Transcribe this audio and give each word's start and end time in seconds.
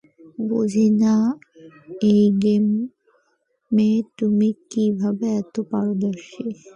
বুঝি 0.49 0.87
না 1.01 1.15
এই 2.09 2.23
গেমে 2.41 3.91
তুমি 4.17 4.49
কীভাবে 4.71 5.27
এত 5.41 5.55
পারদর্শী। 5.71 6.45